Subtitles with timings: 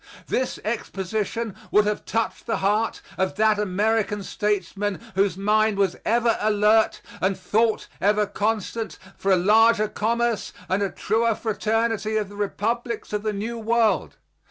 [0.25, 6.37] This Exposition would have touched the heart of that American statesman whose mind was ever
[6.41, 12.35] alert and thought ever constant for a larger commerce and a truer fraternity of the
[12.35, 14.15] republics of the New World.